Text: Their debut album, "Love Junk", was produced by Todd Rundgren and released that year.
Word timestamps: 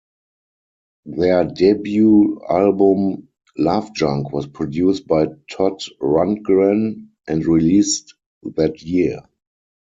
Their 1.05 1.43
debut 1.45 2.41
album, 2.49 3.27
"Love 3.55 3.93
Junk", 3.93 4.33
was 4.33 4.47
produced 4.47 5.05
by 5.05 5.27
Todd 5.47 5.79
Rundgren 6.01 7.09
and 7.27 7.45
released 7.45 8.15
that 8.55 8.81
year. 8.81 9.19